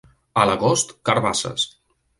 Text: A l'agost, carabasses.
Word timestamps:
A 0.43 0.45
l'agost, 0.51 0.97
carabasses. 1.11 1.71